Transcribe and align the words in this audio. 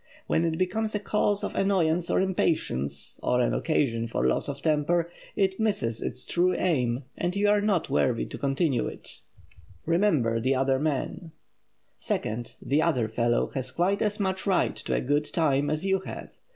When 0.25 0.45
it 0.45 0.57
becomes 0.57 0.95
a 0.95 0.99
cause 0.99 1.43
of 1.43 1.53
annoyance 1.53 2.09
or 2.09 2.19
impatience, 2.21 3.19
or 3.21 3.39
an 3.39 3.53
occasion 3.53 4.07
for 4.07 4.25
loss 4.25 4.49
of 4.49 4.59
temper, 4.63 5.11
it 5.35 5.59
misses 5.59 6.01
its 6.01 6.25
true 6.25 6.55
aim 6.55 7.03
and 7.15 7.35
you 7.35 7.47
are 7.47 7.61
not 7.61 7.87
worthy 7.87 8.25
to 8.25 8.37
continue 8.39 8.87
it. 8.87 9.05
[Sidenote: 9.05 9.21
REMEMBER 9.85 10.39
THE 10.39 10.55
OTHER 10.55 10.79
MAN] 10.79 11.31
Second; 11.99 12.55
the 12.59 12.81
"other 12.81 13.07
fellow" 13.07 13.49
has 13.53 13.69
quite 13.69 14.01
as 14.01 14.19
much 14.19 14.47
right 14.47 14.75
to 14.77 14.95
a 14.95 15.01
good 15.01 15.31
time 15.31 15.69
as 15.69 15.85
you 15.85 15.99
have. 15.99 16.29